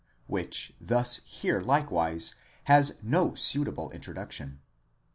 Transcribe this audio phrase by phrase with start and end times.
[0.25, 4.59] which thus here likewise has no suitable introduction.